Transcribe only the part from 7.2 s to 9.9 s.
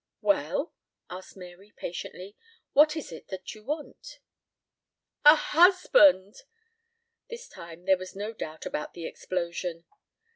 This time there was no doubt about the explosion.